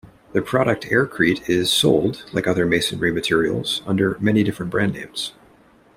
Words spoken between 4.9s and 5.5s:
names.